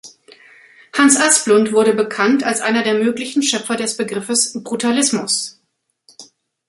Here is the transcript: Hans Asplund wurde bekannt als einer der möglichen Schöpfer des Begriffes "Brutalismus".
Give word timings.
Hans 0.93 1.15
Asplund 1.15 1.73
wurde 1.73 1.93
bekannt 1.93 2.43
als 2.43 2.61
einer 2.61 2.81
der 2.81 2.95
möglichen 2.95 3.43
Schöpfer 3.43 3.75
des 3.75 3.97
Begriffes 3.97 4.53
"Brutalismus". 4.63 5.61